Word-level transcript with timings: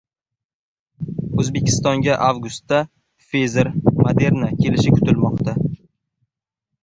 O‘zbekistonga 1.41 2.15
avgustda 2.27 2.79
Pfizer, 3.27 3.69
Moderna 3.99 4.49
kelishi 4.63 4.95
kutilmoqda 4.95 5.57